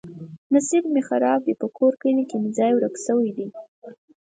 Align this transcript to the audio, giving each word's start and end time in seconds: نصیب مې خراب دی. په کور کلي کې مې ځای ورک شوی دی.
نصیب 0.53 0.83
مې 0.93 1.01
خراب 1.09 1.39
دی. 1.47 1.53
په 1.61 1.67
کور 1.77 1.93
کلي 2.01 2.23
کې 2.29 2.37
مې 2.41 2.49
ځای 2.57 2.71
ورک 2.73 2.95
شوی 3.05 3.31
دی. 3.37 3.47